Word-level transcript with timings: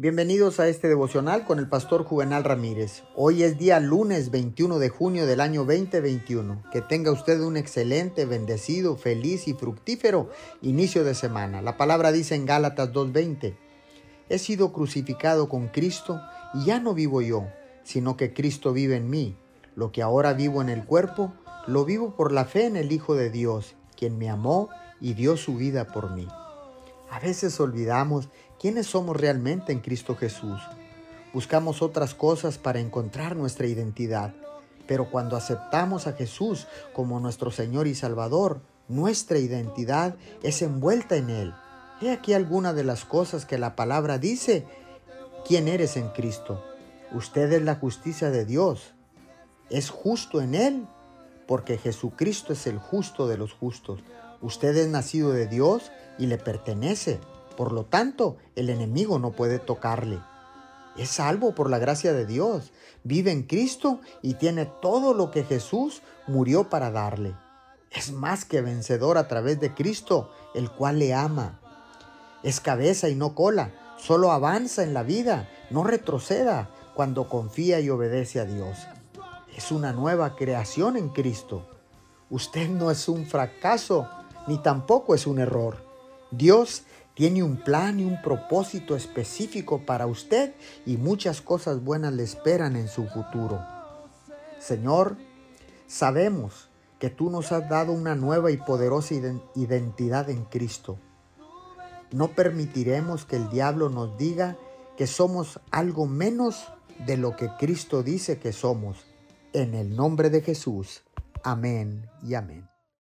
Bienvenidos 0.00 0.60
a 0.60 0.68
este 0.68 0.86
devocional 0.86 1.44
con 1.44 1.58
el 1.58 1.68
pastor 1.68 2.04
Juvenal 2.04 2.44
Ramírez. 2.44 3.02
Hoy 3.16 3.42
es 3.42 3.58
día 3.58 3.80
lunes 3.80 4.30
21 4.30 4.78
de 4.78 4.90
junio 4.90 5.26
del 5.26 5.40
año 5.40 5.64
2021. 5.64 6.62
Que 6.70 6.82
tenga 6.82 7.10
usted 7.10 7.40
un 7.40 7.56
excelente, 7.56 8.24
bendecido, 8.24 8.96
feliz 8.96 9.48
y 9.48 9.54
fructífero 9.54 10.30
inicio 10.62 11.02
de 11.02 11.16
semana. 11.16 11.62
La 11.62 11.76
palabra 11.76 12.12
dice 12.12 12.36
en 12.36 12.46
Gálatas 12.46 12.92
2.20, 12.92 13.56
He 14.28 14.38
sido 14.38 14.72
crucificado 14.72 15.48
con 15.48 15.66
Cristo 15.66 16.20
y 16.54 16.66
ya 16.66 16.78
no 16.78 16.94
vivo 16.94 17.20
yo, 17.20 17.48
sino 17.82 18.16
que 18.16 18.32
Cristo 18.32 18.72
vive 18.72 18.94
en 18.94 19.10
mí. 19.10 19.36
Lo 19.74 19.90
que 19.90 20.02
ahora 20.02 20.32
vivo 20.32 20.62
en 20.62 20.68
el 20.68 20.84
cuerpo, 20.84 21.32
lo 21.66 21.84
vivo 21.84 22.14
por 22.14 22.30
la 22.30 22.44
fe 22.44 22.66
en 22.66 22.76
el 22.76 22.92
Hijo 22.92 23.16
de 23.16 23.30
Dios, 23.30 23.74
quien 23.96 24.16
me 24.16 24.30
amó 24.30 24.68
y 25.00 25.14
dio 25.14 25.36
su 25.36 25.56
vida 25.56 25.88
por 25.88 26.12
mí. 26.12 26.28
A 27.10 27.20
veces 27.20 27.58
olvidamos 27.60 28.28
quiénes 28.60 28.86
somos 28.86 29.16
realmente 29.16 29.72
en 29.72 29.80
Cristo 29.80 30.16
Jesús. 30.16 30.60
Buscamos 31.32 31.82
otras 31.82 32.14
cosas 32.14 32.58
para 32.58 32.80
encontrar 32.80 33.36
nuestra 33.36 33.66
identidad, 33.66 34.34
pero 34.86 35.10
cuando 35.10 35.36
aceptamos 35.36 36.06
a 36.06 36.12
Jesús 36.12 36.66
como 36.92 37.20
nuestro 37.20 37.50
Señor 37.50 37.86
y 37.86 37.94
Salvador, 37.94 38.60
nuestra 38.88 39.38
identidad 39.38 40.16
es 40.42 40.62
envuelta 40.62 41.16
en 41.16 41.30
Él. 41.30 41.54
He 42.00 42.10
aquí 42.10 42.32
algunas 42.32 42.74
de 42.74 42.84
las 42.84 43.04
cosas 43.04 43.44
que 43.44 43.58
la 43.58 43.76
palabra 43.76 44.18
dice. 44.18 44.66
¿Quién 45.46 45.68
eres 45.68 45.96
en 45.96 46.08
Cristo? 46.10 46.62
Usted 47.12 47.52
es 47.52 47.62
la 47.62 47.76
justicia 47.76 48.30
de 48.30 48.44
Dios. 48.44 48.94
Es 49.70 49.90
justo 49.90 50.40
en 50.40 50.54
Él, 50.54 50.86
porque 51.46 51.78
Jesucristo 51.78 52.52
es 52.52 52.66
el 52.66 52.78
justo 52.78 53.26
de 53.28 53.36
los 53.36 53.52
justos. 53.52 54.00
Usted 54.40 54.76
es 54.76 54.88
nacido 54.88 55.32
de 55.32 55.46
Dios 55.46 55.90
y 56.18 56.26
le 56.26 56.38
pertenece. 56.38 57.20
Por 57.56 57.72
lo 57.72 57.84
tanto, 57.84 58.36
el 58.54 58.70
enemigo 58.70 59.18
no 59.18 59.32
puede 59.32 59.58
tocarle. 59.58 60.20
Es 60.96 61.10
salvo 61.10 61.54
por 61.54 61.70
la 61.70 61.78
gracia 61.78 62.12
de 62.12 62.26
Dios. 62.26 62.72
Vive 63.04 63.30
en 63.32 63.44
Cristo 63.44 64.00
y 64.22 64.34
tiene 64.34 64.66
todo 64.66 65.14
lo 65.14 65.30
que 65.30 65.44
Jesús 65.44 66.02
murió 66.26 66.68
para 66.68 66.90
darle. 66.90 67.34
Es 67.90 68.12
más 68.12 68.44
que 68.44 68.60
vencedor 68.60 69.16
a 69.16 69.28
través 69.28 69.60
de 69.60 69.74
Cristo, 69.74 70.30
el 70.54 70.70
cual 70.70 70.98
le 70.98 71.14
ama. 71.14 71.60
Es 72.42 72.60
cabeza 72.60 73.08
y 73.08 73.14
no 73.14 73.34
cola. 73.34 73.72
Solo 73.98 74.30
avanza 74.30 74.82
en 74.82 74.94
la 74.94 75.02
vida, 75.02 75.48
no 75.70 75.84
retroceda 75.84 76.70
cuando 76.94 77.28
confía 77.28 77.80
y 77.80 77.90
obedece 77.90 78.40
a 78.40 78.44
Dios. 78.44 78.78
Es 79.56 79.72
una 79.72 79.92
nueva 79.92 80.36
creación 80.36 80.96
en 80.96 81.08
Cristo. 81.08 81.66
Usted 82.30 82.68
no 82.68 82.90
es 82.90 83.08
un 83.08 83.26
fracaso, 83.26 84.08
ni 84.48 84.58
tampoco 84.58 85.14
es 85.14 85.26
un 85.26 85.38
error. 85.38 85.76
Dios 86.30 86.82
tiene 87.14 87.42
un 87.42 87.56
plan 87.56 88.00
y 88.00 88.04
un 88.04 88.20
propósito 88.22 88.96
específico 88.96 89.82
para 89.84 90.06
usted 90.06 90.54
y 90.86 90.96
muchas 90.96 91.40
cosas 91.40 91.84
buenas 91.84 92.12
le 92.12 92.22
esperan 92.22 92.76
en 92.76 92.88
su 92.88 93.06
futuro. 93.06 93.60
Señor, 94.58 95.16
sabemos 95.86 96.68
que 96.98 97.10
tú 97.10 97.30
nos 97.30 97.52
has 97.52 97.68
dado 97.68 97.92
una 97.92 98.14
nueva 98.14 98.50
y 98.50 98.56
poderosa 98.56 99.14
identidad 99.54 100.30
en 100.30 100.44
Cristo. 100.44 100.98
No 102.10 102.28
permitiremos 102.28 103.24
que 103.24 103.36
el 103.36 103.50
diablo 103.50 103.90
nos 103.90 104.16
diga 104.16 104.56
que 104.96 105.06
somos 105.06 105.60
algo 105.70 106.06
menos 106.06 106.68
de 107.06 107.16
lo 107.16 107.36
que 107.36 107.50
Cristo 107.58 108.02
dice 108.02 108.38
que 108.38 108.52
somos. 108.52 109.06
En 109.52 109.74
el 109.74 109.94
nombre 109.94 110.30
de 110.30 110.40
Jesús. 110.40 111.02
Amén 111.42 112.08
y 112.22 112.34
amén. 112.34 112.77